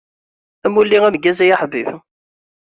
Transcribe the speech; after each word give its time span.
Amulli 0.65 0.95
ameggaz 0.97 1.39
ay 1.43 1.51
aḥbib. 1.55 1.87